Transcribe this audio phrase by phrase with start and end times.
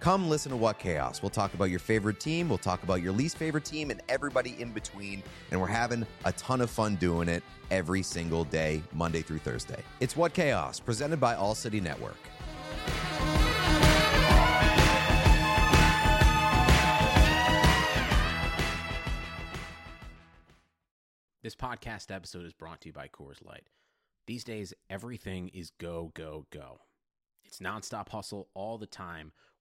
[0.00, 1.22] Come listen to What Chaos.
[1.22, 4.54] We'll talk about your favorite team, we'll talk about your least favorite team, and everybody
[4.60, 5.24] in between.
[5.50, 7.42] And we're having a ton of fun doing it
[7.72, 9.82] every single day, Monday through Thursday.
[9.98, 12.16] It's What Chaos, presented by All City Network.
[21.42, 23.68] This podcast episode is brought to you by Coors Light.
[24.28, 26.80] These days, everything is go, go, go.
[27.44, 29.32] It's nonstop hustle all the time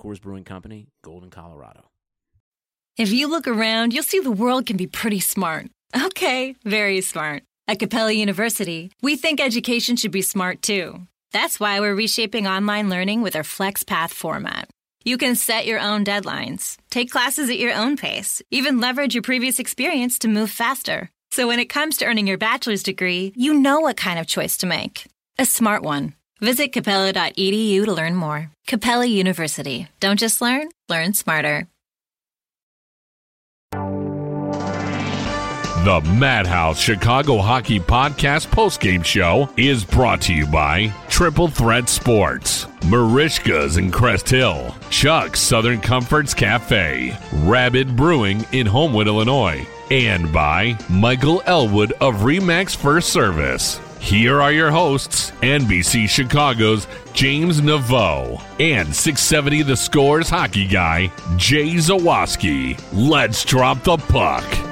[0.00, 1.90] Coors Brewing Company, Golden, Colorado.
[2.96, 5.66] If you look around, you'll see the world can be pretty smart.
[5.96, 7.44] Okay, very smart.
[7.66, 11.06] At Capella University, we think education should be smart too.
[11.32, 14.68] That's why we're reshaping online learning with our FlexPath format.
[15.04, 19.22] You can set your own deadlines, take classes at your own pace, even leverage your
[19.22, 21.08] previous experience to move faster.
[21.30, 24.58] So when it comes to earning your bachelor's degree, you know what kind of choice
[24.58, 25.06] to make.
[25.38, 26.12] A smart one.
[26.40, 28.50] Visit capella.edu to learn more.
[28.66, 29.88] Capella University.
[30.00, 31.66] Don't just learn, learn smarter.
[35.84, 42.66] The Madhouse Chicago Hockey Podcast postgame show is brought to you by Triple Threat Sports,
[42.80, 50.76] Marishka's in Crest Hill, Chuck's Southern Comforts Cafe, Rabid Brewing in Homewood, Illinois, and by
[50.90, 53.80] Michael Elwood of Remax First Service.
[54.00, 61.74] Here are your hosts, NBC Chicago's James Neveau and 670 The Scores hockey guy, Jay
[61.74, 62.80] Zawaski.
[62.92, 64.67] Let's drop the puck.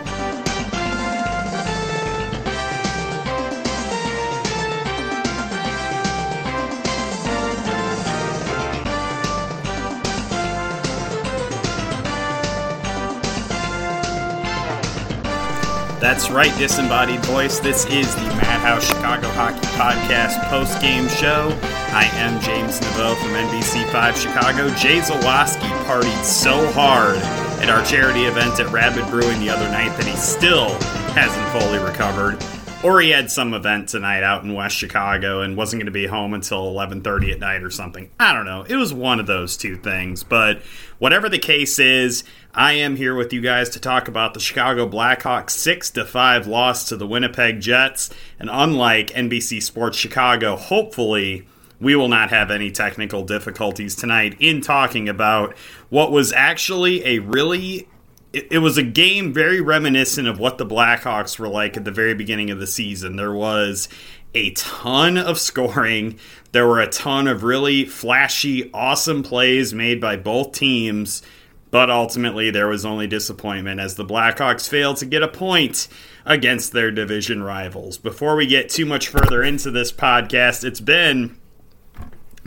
[16.06, 17.58] That's right, disembodied voice.
[17.58, 21.48] This is the Madhouse Chicago Hockey Podcast post game show.
[21.90, 24.68] I am James Neveau from NBC5 Chicago.
[24.76, 27.16] Jay Zawaski partied so hard
[27.60, 30.74] at our charity event at Rabid Brewing the other night that he still
[31.10, 32.40] hasn't fully recovered.
[32.84, 36.06] Or he had some event tonight out in West Chicago and wasn't going to be
[36.06, 38.10] home until 11:30 at night or something.
[38.20, 38.64] I don't know.
[38.68, 40.60] It was one of those two things, but
[40.98, 42.22] whatever the case is,
[42.54, 46.46] I am here with you guys to talk about the Chicago Blackhawks 6 to 5
[46.46, 48.10] loss to the Winnipeg Jets.
[48.38, 51.46] And unlike NBC Sports Chicago, hopefully
[51.80, 55.56] we will not have any technical difficulties tonight in talking about
[55.88, 57.88] what was actually a really
[58.32, 61.90] it, it was a game very reminiscent of what the Blackhawks were like at the
[61.90, 63.16] very beginning of the season.
[63.16, 63.88] There was
[64.34, 66.18] a ton of scoring.
[66.52, 71.22] There were a ton of really flashy, awesome plays made by both teams
[71.70, 75.88] but ultimately, there was only disappointment as the Blackhawks failed to get a point
[76.24, 77.98] against their division rivals.
[77.98, 81.36] Before we get too much further into this podcast, it's been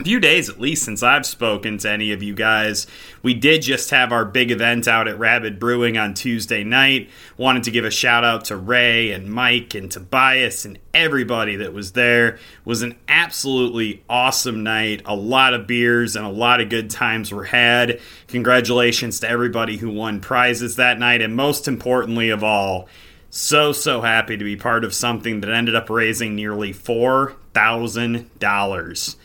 [0.04, 2.86] few days at least since I've spoken to any of you guys.
[3.22, 7.10] We did just have our big event out at Rabid Brewing on Tuesday night.
[7.36, 11.74] Wanted to give a shout out to Ray and Mike and Tobias and everybody that
[11.74, 12.28] was there.
[12.28, 15.02] It was an absolutely awesome night.
[15.04, 18.00] A lot of beers and a lot of good times were had.
[18.28, 22.88] Congratulations to everybody who won prizes that night and most importantly of all,
[23.30, 29.16] so so happy to be part of something that ended up raising nearly $4,000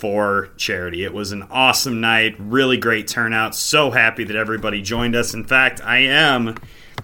[0.00, 1.04] for charity.
[1.04, 3.54] It was an awesome night, really great turnout.
[3.54, 5.34] So happy that everybody joined us.
[5.34, 6.56] In fact, I am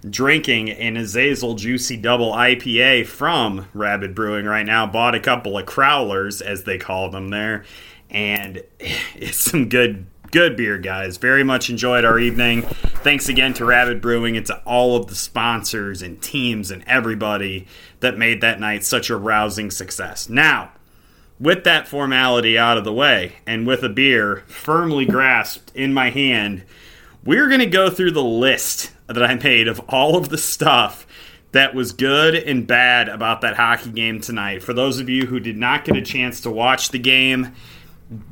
[0.09, 4.87] drinking an Azazel Juicy Double IPA from Rabid Brewing right now.
[4.87, 7.65] Bought a couple of crowlers, as they call them there,
[8.09, 11.19] and it's some good good beer, guys.
[11.19, 12.63] Very much enjoyed our evening.
[12.63, 17.67] Thanks again to Rabid Brewing and to all of the sponsors and teams and everybody
[18.01, 20.29] that made that night such a rousing success.
[20.29, 20.73] Now,
[21.39, 26.11] with that formality out of the way and with a beer firmly grasped in my
[26.11, 26.65] hand,
[27.25, 31.07] we're going to go through the list that I made of all of the stuff
[31.53, 34.63] that was good and bad about that hockey game tonight.
[34.63, 37.55] For those of you who did not get a chance to watch the game,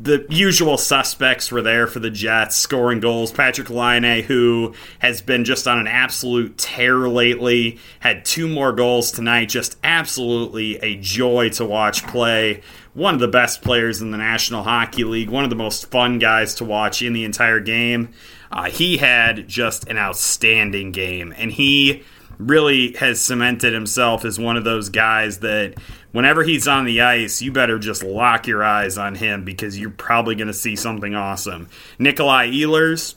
[0.01, 3.33] the usual suspects were there for the Jets, scoring goals.
[3.33, 9.11] Patrik Laine, who has been just on an absolute tear lately, had two more goals
[9.11, 9.49] tonight.
[9.49, 12.61] Just absolutely a joy to watch play.
[12.95, 16.21] One of the best players in the National Hockey League, one of the most fun
[16.21, 18.11] guys to watch in the entire game.
[18.53, 22.05] Uh, he had just an outstanding game, and he
[22.39, 25.75] really has cemented himself as one of those guys that
[26.13, 29.91] whenever he's on the ice, you better just lock your eyes on him because you're
[29.91, 31.69] probably going to see something awesome.
[31.99, 33.17] Nikolai Ehlers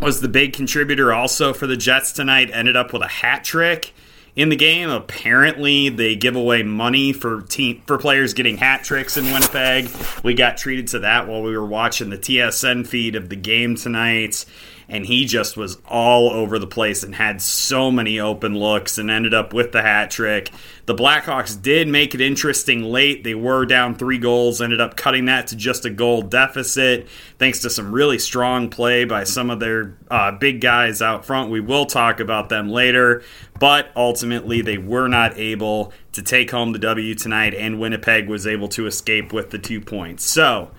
[0.00, 3.92] was the big contributor also for the Jets tonight, ended up with a hat trick
[4.36, 4.90] in the game.
[4.90, 9.90] Apparently, they give away money for team for players getting hat tricks in Winnipeg.
[10.22, 13.74] We got treated to that while we were watching the TSN feed of the game
[13.74, 14.44] tonight
[14.88, 19.10] and he just was all over the place and had so many open looks and
[19.10, 20.50] ended up with the hat trick.
[20.86, 23.24] The Blackhawks did make it interesting late.
[23.24, 27.60] They were down three goals, ended up cutting that to just a goal deficit thanks
[27.60, 31.50] to some really strong play by some of their uh, big guys out front.
[31.50, 33.24] We will talk about them later,
[33.58, 38.46] but ultimately they were not able to take home the W tonight, and Winnipeg was
[38.46, 40.24] able to escape with the two points.
[40.24, 40.70] So,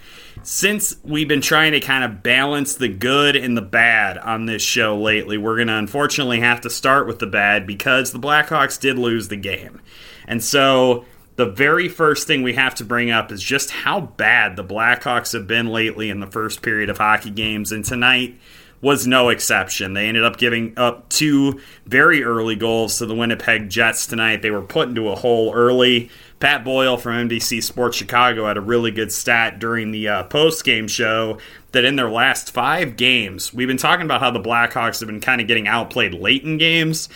[0.44, 4.62] since we've been trying to kind of balance the good and the bad on this
[4.62, 8.80] show lately, we're going to unfortunately have to start with the bad because the Blackhawks
[8.80, 9.82] did lose the game.
[10.28, 11.06] And so
[11.36, 15.34] the very first thing we have to bring up is just how bad the Blackhawks
[15.34, 17.72] have been lately in the first period of hockey games.
[17.72, 18.38] And tonight
[18.82, 19.94] was no exception.
[19.94, 24.42] They ended up giving up two very early goals to the Winnipeg Jets tonight.
[24.42, 26.10] They were put into a hole early.
[26.40, 30.64] Pat Boyle from NBC Sports Chicago had a really good stat during the uh, post
[30.64, 31.40] game show
[31.72, 35.20] that in their last five games, we've been talking about how the Blackhawks have been
[35.20, 37.10] kind of getting outplayed late in games.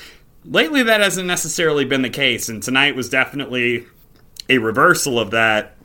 [0.44, 3.86] Lately, that hasn't necessarily been the case, and tonight was definitely
[4.50, 5.76] a reversal of that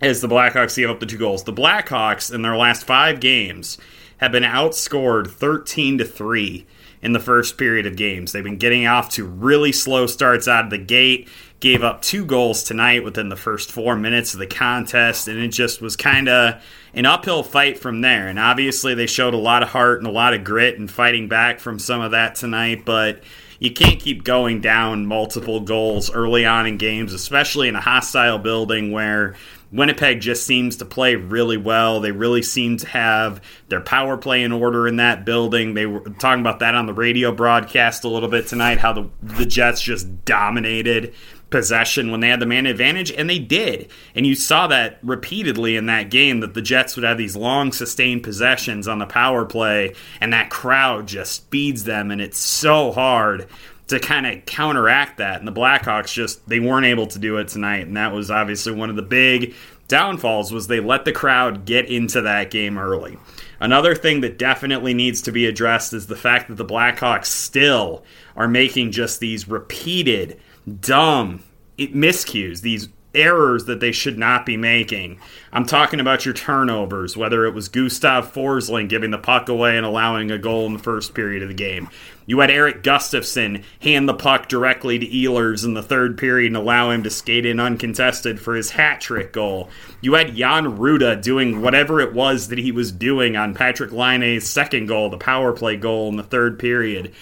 [0.00, 1.44] as the Blackhawks gave up the two goals.
[1.44, 3.76] The Blackhawks, in their last five games,
[4.18, 6.66] have been outscored 13 to 3
[7.02, 8.32] in the first period of games.
[8.32, 11.28] They've been getting off to really slow starts out of the gate
[11.60, 15.48] gave up two goals tonight within the first four minutes of the contest, and it
[15.48, 16.62] just was kind of
[16.94, 18.28] an uphill fight from there.
[18.28, 21.28] And obviously, they showed a lot of heart and a lot of grit and fighting
[21.28, 23.22] back from some of that tonight, but
[23.58, 28.38] you can't keep going down multiple goals early on in games, especially in a hostile
[28.38, 29.36] building where
[29.72, 32.00] Winnipeg just seems to play really well.
[32.00, 35.74] They really seem to have their power play in order in that building.
[35.74, 39.08] They were talking about that on the radio broadcast a little bit tonight, how the,
[39.22, 41.14] the Jets just dominated
[41.50, 43.90] possession when they had the man advantage, and they did.
[44.14, 47.72] And you saw that repeatedly in that game that the Jets would have these long,
[47.72, 52.92] sustained possessions on the power play, and that crowd just feeds them, and it's so
[52.92, 53.48] hard
[53.90, 55.38] to kind of counteract that.
[55.38, 58.72] And the Blackhawks just they weren't able to do it tonight, and that was obviously
[58.72, 59.54] one of the big
[59.88, 63.18] downfalls was they let the crowd get into that game early.
[63.58, 68.04] Another thing that definitely needs to be addressed is the fact that the Blackhawks still
[68.36, 70.40] are making just these repeated
[70.80, 71.42] dumb
[71.78, 75.18] miscues, these errors that they should not be making.
[75.52, 79.84] I'm talking about your turnovers, whether it was Gustav Forsling giving the puck away and
[79.84, 81.88] allowing a goal in the first period of the game.
[82.30, 86.56] You had Eric Gustafsson hand the puck directly to Ehlers in the third period and
[86.56, 89.68] allow him to skate in uncontested for his hat trick goal.
[90.00, 94.48] You had Jan Rutta doing whatever it was that he was doing on Patrik Laine's
[94.48, 97.12] second goal, the power play goal in the third period.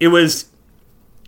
[0.00, 0.46] It was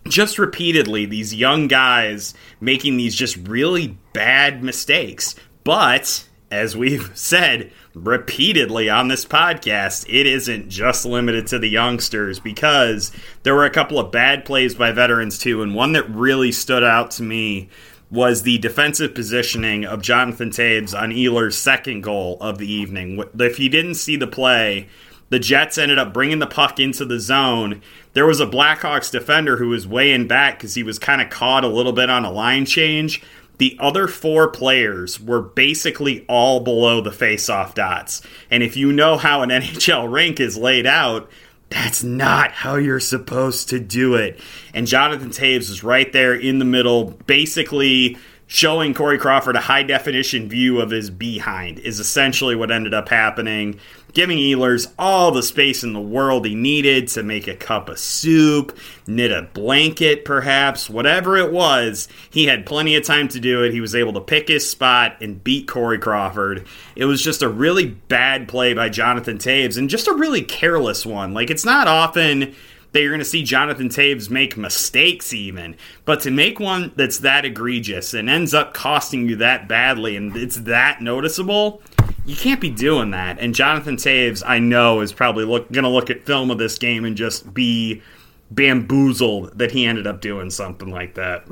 [0.08, 2.32] just repeatedly these young guys
[2.62, 5.34] making these just really bad mistakes.
[5.64, 7.72] But as we've said
[8.04, 13.12] repeatedly on this podcast, it isn't just limited to the youngsters because
[13.42, 16.84] there were a couple of bad plays by veterans too, and one that really stood
[16.84, 17.68] out to me
[18.10, 23.22] was the defensive positioning of Jonathan Toews on Ehlers' second goal of the evening.
[23.38, 24.88] If you didn't see the play,
[25.28, 27.82] the Jets ended up bringing the puck into the zone
[28.18, 31.62] there was a Blackhawks defender who was in back because he was kind of caught
[31.62, 33.22] a little bit on a line change.
[33.58, 38.22] The other four players were basically all below the face-off dots.
[38.50, 41.30] And if you know how an NHL rink is laid out,
[41.70, 44.40] that's not how you're supposed to do it.
[44.72, 49.82] And Jonathan Toews was right there in the middle, basically showing Corey Crawford a high
[49.82, 53.78] definition view of his behind is essentially what ended up happening
[54.18, 58.00] giving Ehlers all the space in the world he needed to make a cup of
[58.00, 62.08] soup, knit a blanket, perhaps, whatever it was.
[62.28, 63.72] He had plenty of time to do it.
[63.72, 66.66] He was able to pick his spot and beat Corey Crawford.
[66.96, 71.06] It was just a really bad play by Jonathan Toews and just a really careless
[71.06, 71.32] one.
[71.32, 72.56] Like, it's not often
[72.90, 75.76] that you're going to see Jonathan Toews make mistakes, even.
[76.04, 80.36] But to make one that's that egregious and ends up costing you that badly and
[80.36, 81.82] it's that noticeable,
[82.28, 83.38] you can't be doing that.
[83.40, 87.06] And Jonathan Toews, I know, is probably look, to look at film of this game
[87.06, 88.02] and just be
[88.50, 91.46] bamboozled that he ended up doing something like that.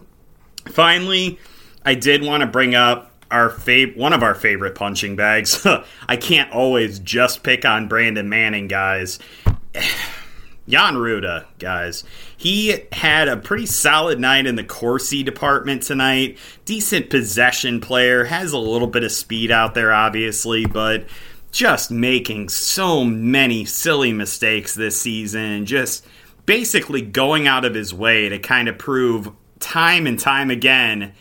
[0.67, 1.39] Finally,
[1.87, 5.67] I did want to bring up our fav- one of our favorite punching bags.
[6.09, 9.19] I can't always just pick on Brandon Manning, guys.
[10.69, 12.05] Jan Rutta, guys.
[12.37, 16.39] He had a pretty solid night in the Corsi department tonight.
[16.65, 21.07] Decent possession player, has a little bit of speed out there, obviously, but
[21.53, 25.67] just making so many silly mistakes this season.
[25.67, 26.05] Just
[26.45, 29.31] basically going out of his way to kind of prove
[29.61, 31.13] time and time again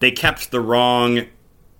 [0.00, 1.26] they kept the wrong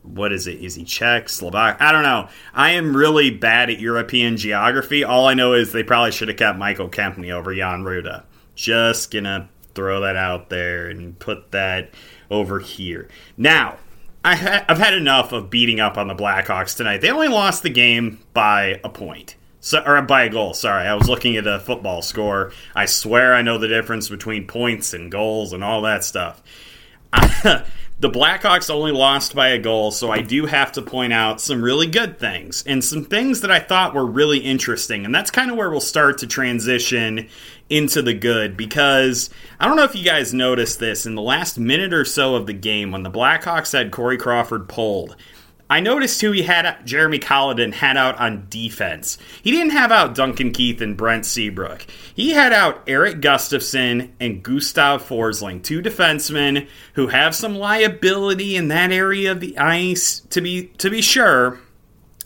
[0.02, 0.60] what is it?
[0.60, 1.80] Is he Czech, Slovak?
[1.80, 2.28] I don't know.
[2.54, 5.04] I am really bad at European geography.
[5.04, 8.24] All I know is they probably should have kept Michael Kempny over Jan Rutta.
[8.54, 11.90] Just gonna throw that out there and put that
[12.30, 13.08] over here.
[13.36, 13.76] Now,
[14.24, 17.00] I ha- I've had enough of beating up on the Blackhawks tonight.
[17.00, 19.36] They only lost the game by a point.
[19.60, 20.86] So, or by a goal, sorry.
[20.86, 22.52] I was looking at a football score.
[22.74, 26.42] I swear I know the difference between points and goals and all that stuff.
[28.00, 31.62] the Blackhawks only lost by a goal, so I do have to point out some
[31.62, 35.04] really good things and some things that I thought were really interesting.
[35.04, 37.28] And that's kind of where we'll start to transition
[37.68, 41.58] into the good because I don't know if you guys noticed this in the last
[41.58, 45.16] minute or so of the game when the Blackhawks had Corey Crawford pulled.
[45.70, 49.16] I noticed who he had Jeremy Colliton had out on defense.
[49.40, 51.86] He didn't have out Duncan Keith and Brent Seabrook.
[52.12, 58.66] He had out Eric Gustafsson and Gustav Forsling, two defensemen who have some liability in
[58.66, 61.60] that area of the ice to be to be sure,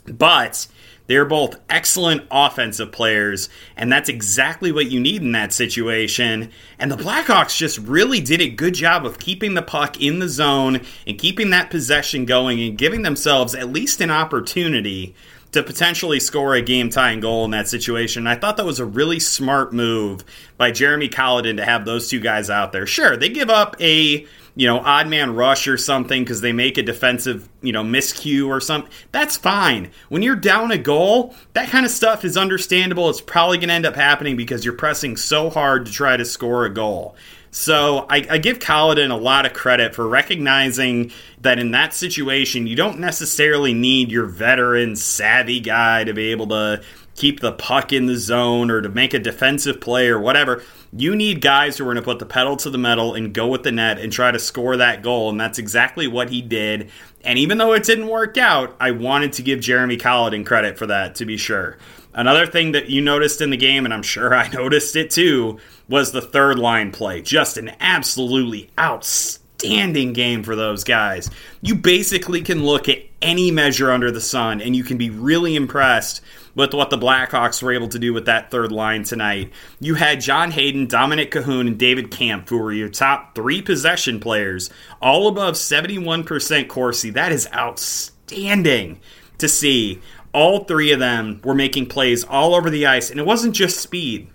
[0.07, 0.67] but
[1.07, 6.51] they're both excellent offensive players, and that's exactly what you need in that situation.
[6.79, 10.29] And the Blackhawks just really did a good job of keeping the puck in the
[10.29, 15.15] zone and keeping that possession going and giving themselves at least an opportunity
[15.51, 18.27] to potentially score a game tying goal in that situation.
[18.27, 20.25] I thought that was a really smart move
[20.57, 22.85] by Jeremy Colliton to have those two guys out there.
[22.85, 26.77] Sure, they give up a you know, odd man rush or something because they make
[26.77, 28.91] a defensive, you know, miscue or something.
[29.11, 29.91] That's fine.
[30.07, 33.09] When you're down a goal, that kind of stuff is understandable.
[33.09, 36.25] It's probably going to end up happening because you're pressing so hard to try to
[36.25, 37.15] score a goal.
[37.51, 42.67] So I, I give Colliton a lot of credit for recognizing that in that situation,
[42.67, 46.81] you don't necessarily need your veteran, savvy guy to be able to
[47.15, 50.63] keep the puck in the zone or to make a defensive play or whatever.
[50.93, 53.47] You need guys who are going to put the pedal to the metal and go
[53.47, 55.29] with the net and try to score that goal.
[55.29, 56.89] And that's exactly what he did.
[57.23, 60.85] And even though it didn't work out, I wanted to give Jeremy Colliton credit for
[60.87, 61.77] that, to be sure.
[62.13, 65.59] Another thing that you noticed in the game, and I'm sure I noticed it too,
[65.89, 67.21] was the third line play.
[67.21, 71.29] Just an absolutely outstanding game for those guys.
[71.61, 75.55] You basically can look at any measure under the sun and you can be really
[75.55, 76.21] impressed
[76.55, 79.51] with what the Blackhawks were able to do with that third line tonight.
[79.79, 84.19] You had John Hayden, Dominic Kahun, and David Kampf, who were your top three possession
[84.19, 84.69] players,
[85.01, 87.09] all above 71% Corsi.
[87.09, 88.99] That is outstanding
[89.37, 90.01] to see.
[90.33, 93.79] All three of them were making plays all over the ice, and it wasn't just
[93.79, 94.29] speed.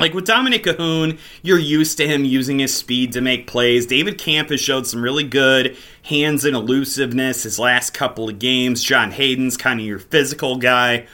[0.00, 3.86] Like with Dominic Kahun, you're used to him using his speed to make plays.
[3.86, 8.82] David Kampf has showed some really good hands and elusiveness his last couple of games.
[8.82, 11.06] John Hayden's kind of your physical guy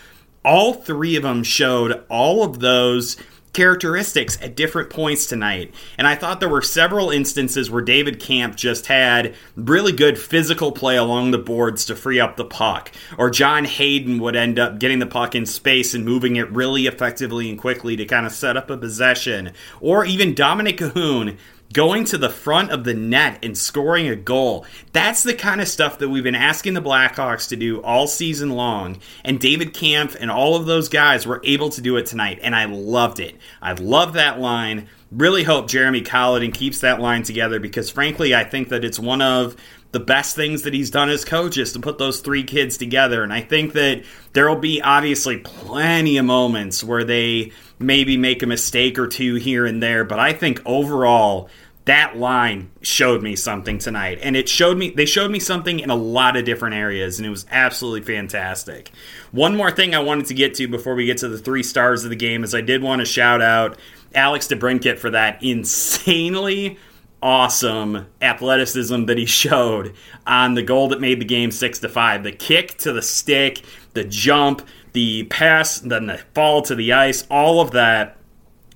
[0.47, 3.17] all three of them showed all of those
[3.57, 5.75] characteristics at different points tonight.
[5.97, 10.73] And I thought there were several instances where David Kampf just had really good physical
[10.73, 12.93] play along the boards to free up the puck.
[13.17, 16.87] Or John Hayden would end up getting the puck in space and moving it really
[16.87, 19.53] effectively and quickly to kind of set up a possession.
[19.81, 21.39] Or even Dominic Kahun
[21.77, 24.65] going to the front of the net and scoring a goal.
[24.93, 28.53] That's the kind of stuff that we've been asking the Blackhawks to do all season
[28.53, 28.97] long.
[29.23, 32.39] And David Kampf and all of those guys were able to do it tonight.
[32.41, 33.37] And I loved it.
[33.61, 34.89] I love that line.
[35.13, 39.21] Really hope Jeremy Colliton keeps that line together because, frankly, I think that it's one
[39.21, 39.55] of
[39.93, 43.23] the best things that he's done as coach is to put those three kids together.
[43.23, 44.03] And I think that
[44.33, 49.35] there will be obviously plenty of moments where they maybe make a mistake or two
[49.35, 50.05] here and there.
[50.05, 51.51] But I think overall,
[51.87, 54.19] that line showed me something tonight.
[54.21, 57.27] And it showed me they showed me something in a lot of different areas and
[57.27, 58.91] it was absolutely fantastic.
[59.33, 62.05] One more thing i wanted to get to before we get to the three stars
[62.05, 63.79] of the game is i did want to shout out
[64.15, 66.79] alex DeBrincat for that insanely
[67.23, 69.95] awesome athleticism that he showed
[70.27, 72.23] on the goal that made the game six to five.
[72.23, 73.63] The kick to the stick
[73.95, 78.17] the jump the pass then the fall to the ice all of that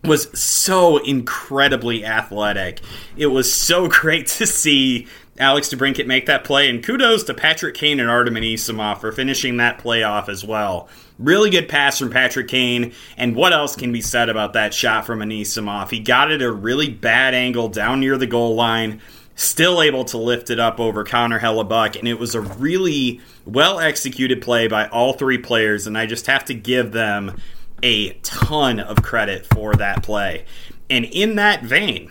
[0.04, 2.80] was so incredibly athletic.
[3.16, 5.06] It was so great to see
[5.38, 9.56] Alex DeBrincat make that play, and kudos to Patrick Kane and Artem Anisimov for finishing
[9.56, 10.88] that play off as well.
[11.18, 15.06] Really good pass from Patrick Kane, and what else can be said about that shot
[15.06, 15.90] from Anisimov?
[15.90, 19.00] He got it at a really bad angle down near the goal line,
[19.34, 23.80] still able to lift it up over Connor Hellebuyck, and it was a really well
[23.80, 27.40] executed play by all three players, and I just have to give them
[27.82, 30.44] a ton of credit for that play.
[30.88, 32.10] And in that vein,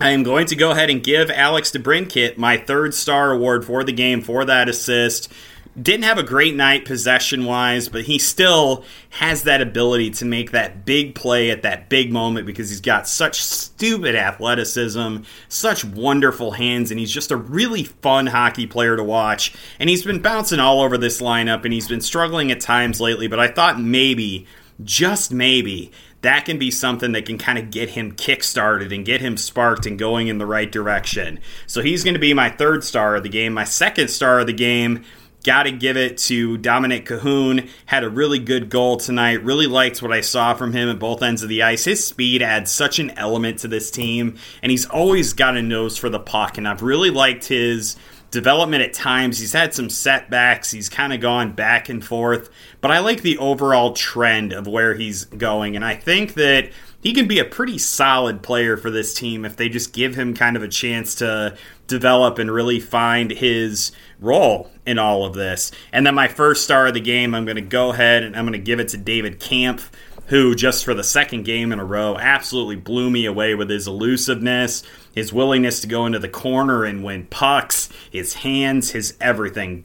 [0.00, 3.84] I am going to go ahead and give Alex DeBrincat my third star award for
[3.84, 5.32] the game for that assist.
[5.80, 10.50] Didn't have a great night possession wise, but he still has that ability to make
[10.50, 16.50] that big play at that big moment because he's got such stupid athleticism, such wonderful
[16.50, 19.54] hands, and he's just a really fun hockey player to watch.
[19.78, 23.28] And he's been bouncing all over this lineup and he's been struggling at times lately,
[23.28, 24.46] but I thought maybe
[24.84, 29.20] just maybe that can be something that can kind of get him kick-started and get
[29.20, 31.40] him sparked and going in the right direction.
[31.66, 33.52] So he's going to be my third star of the game.
[33.52, 35.04] My second star of the game,
[35.44, 37.68] got to give it to Dominic Kahun.
[37.86, 39.42] Had a really good goal tonight.
[39.42, 41.84] Really liked what I saw from him at both ends of the ice.
[41.84, 45.98] His speed adds such an element to this team, and he's always got a nose
[45.98, 46.58] for the puck.
[46.58, 47.96] And I've really liked his
[48.32, 49.38] development at times.
[49.38, 50.72] He's had some setbacks.
[50.72, 52.50] He's kind of gone back and forth
[52.82, 56.70] but I like the overall trend of where he's going, and I think that
[57.00, 60.34] he can be a pretty solid player for this team if they just give him
[60.34, 65.70] kind of a chance to develop and really find his role in all of this.
[65.92, 68.44] And then my first star of the game, I'm going to go ahead and I'm
[68.44, 69.92] going to give it to David Kampf,
[70.26, 73.86] who just for the second game in a row absolutely blew me away with his
[73.86, 74.82] elusiveness,
[75.14, 79.84] his willingness to go into the corner and win pucks, his hands, his everything.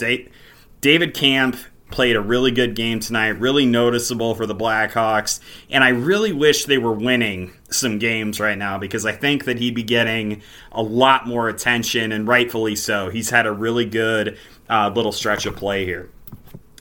[0.82, 5.40] David Kampf played a really good game tonight, really noticeable for the Blackhawks.
[5.70, 9.58] And I really wish they were winning some games right now because I think that
[9.58, 13.10] he'd be getting a lot more attention, and rightfully so.
[13.10, 14.38] He's had a really good
[14.70, 16.10] uh, little stretch of play here.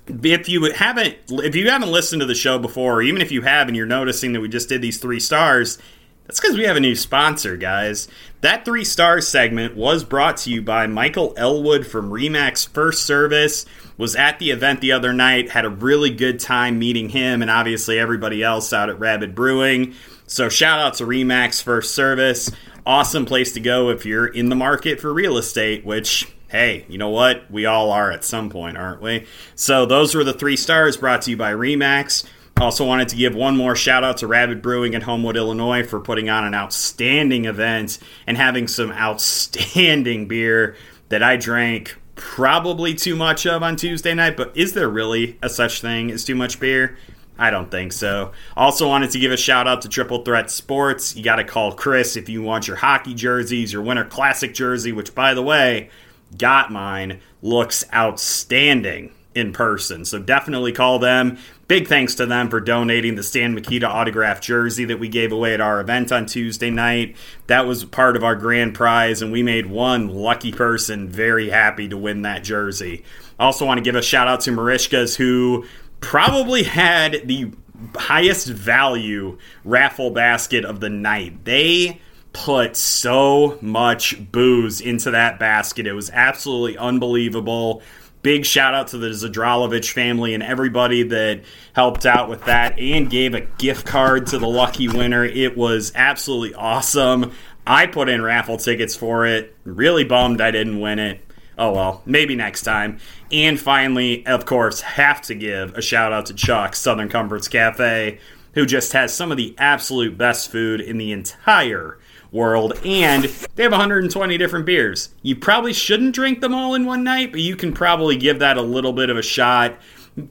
[0.09, 3.43] If you haven't, if you haven't listened to the show before, or even if you
[3.43, 5.79] have and you're noticing that we just did these three stars,
[6.27, 8.09] that's because we have a new sponsor, guys.
[8.41, 13.65] That three star segment was brought to you by Michael Elwood from Remax First Service
[13.97, 17.51] was at the event the other night, had a really good time meeting him and
[17.51, 19.95] obviously everybody else out at Rabid Brewing.
[20.27, 22.51] So shout out to Remax First Service.
[22.85, 26.99] Awesome place to go if you're in the market for real estate, which hey, you
[26.99, 27.51] know what?
[27.51, 29.27] We all are at some point, aren't we?
[29.55, 32.25] So those were the three stars brought to you by Remax.
[32.59, 36.01] Also wanted to give one more shout out to Rabid Brewing in Homewood, Illinois for
[36.01, 40.77] putting on an outstanding event and having some outstanding beer
[41.11, 45.51] that I drank probably too much of on Tuesday night, but is there really a
[45.51, 46.97] such thing as too much beer?
[47.39, 48.33] I don't think so.
[48.57, 51.15] Also, wanted to give a shout out to Triple Threat Sports.
[51.15, 54.93] You got to call Chris if you want your hockey jerseys, your Winter Classic jersey,
[54.93, 55.91] which, by the way,
[56.39, 60.05] got mine, looks outstanding in person.
[60.05, 61.39] So definitely call them.
[61.69, 65.53] Big thanks to them for donating the Stan Mikita autographed jersey that we gave away
[65.53, 67.17] at our event on Tuesday night.
[67.49, 71.89] That was part of our grand prize, and we made one lucky person very happy
[71.89, 73.05] to win that jersey.
[73.39, 75.67] Also, want to give a shout out to Marishkas, who
[76.01, 77.51] probably had the
[77.97, 81.45] highest value raffle basket of the night.
[81.45, 82.01] They
[82.45, 85.87] put so much booze into that basket.
[85.87, 87.83] It was absolutely unbelievable
[88.27, 91.43] big shout out to the Zadralovich family and everybody that
[91.75, 95.25] helped out with that and gave a gift card to the lucky winner.
[95.25, 97.31] It was absolutely awesome.
[97.65, 99.55] I put in raffle tickets for it.
[99.63, 101.21] Really bummed I didn't win it.
[101.57, 102.99] Oh well, maybe next time.
[103.31, 108.19] And finally, of course, have to give a shout out to Chuck, Southern Comforts Cafe,
[108.55, 111.97] who just has some of the absolute best food in the entire
[112.37, 115.11] world, and they have 120 different beers.
[115.23, 118.57] You probably shouldn't drink them all in one night, but you can probably give that
[118.57, 119.77] a little bit of a shot.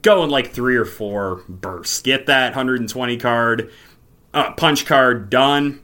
[0.02, 2.00] Go in like three or four bursts.
[2.00, 3.70] Get that 120 card,
[4.32, 5.80] uh, punch card done.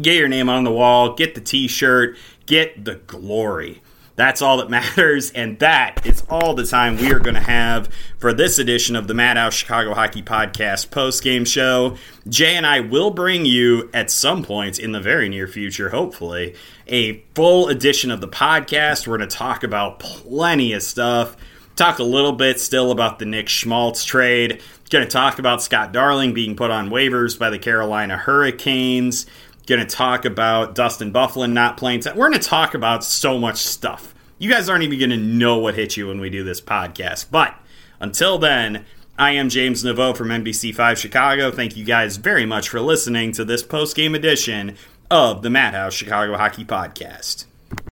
[0.00, 1.14] Get your name on the wall.
[1.14, 2.16] Get the t shirt.
[2.46, 3.80] Get the glory.
[4.16, 7.88] That's all that matters, and that is all the time we are going to have
[8.18, 11.96] for this edition of the Madhouse Chicago Hockey Podcast post game show.
[12.28, 16.54] Jay and I will bring you at some point in the very near future, hopefully,
[16.86, 19.06] a full edition of the podcast.
[19.06, 21.36] We're going to talk about plenty of stuff.
[21.74, 24.62] Talk a little bit still about the Nick Schmaltz trade.
[24.90, 29.26] Going to talk about Scott Darling being put on waivers by the Carolina Hurricanes.
[29.66, 32.00] Going to talk about Dustin Byfuglien not playing.
[32.00, 34.14] T- We're going to talk about so much stuff.
[34.38, 37.30] You guys aren't even going to know what hit you when we do this podcast.
[37.30, 37.54] But
[37.98, 38.84] until then,
[39.16, 41.50] I am James Neveau from NBC5 Chicago.
[41.50, 44.76] Thank you guys very much for listening to this post game edition
[45.10, 47.46] of the Madhouse Chicago Hockey Podcast.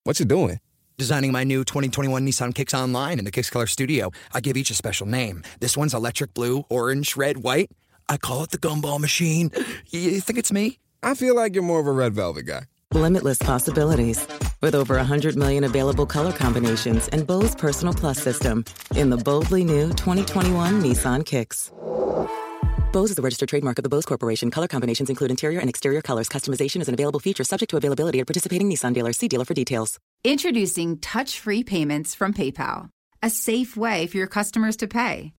[0.03, 0.59] What you doing?
[0.99, 4.11] Designing my new 2021 Nissan Kicks Online in the Kicks Color Studio.
[4.33, 5.43] I give each a special name.
[5.61, 7.71] This one's electric blue, orange, red, white.
[8.09, 9.53] I call it the gumball machine.
[9.91, 10.79] You think it's me?
[11.03, 12.63] I feel like you're more of a red velvet guy.
[12.93, 14.27] Limitless possibilities.
[14.61, 19.65] With over 100 million available color combinations and Bose Personal Plus system in the boldly
[19.65, 21.73] new 2021 Nissan Kicks.
[22.93, 24.51] Bose is a registered trademark of the Bose Corporation.
[24.51, 26.29] Color combinations include interior and exterior colors.
[26.29, 29.17] Customization is an available feature subject to availability at participating Nissan dealers.
[29.17, 29.99] See dealer for details.
[30.25, 32.91] Introducing touch-free payments from PayPal,
[33.23, 35.33] a safe way for your customers to pay.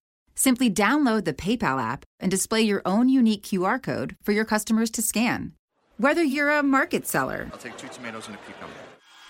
[0.43, 4.89] Simply download the PayPal app and display your own unique QR code for your customers
[4.89, 5.53] to scan.
[5.97, 8.73] Whether you're a market seller, I'll take two tomatoes and a cucumber.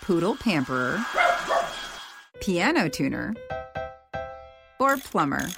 [0.01, 1.03] poodle pamperer,
[2.39, 3.35] piano tuner,
[4.79, 5.49] or plumber.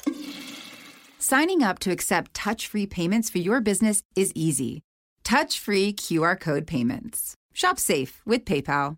[1.19, 4.81] Signing up to accept touch-free payments for your business is easy.
[5.23, 7.35] Touch-free QR code payments.
[7.53, 8.97] Shop safe with PayPal.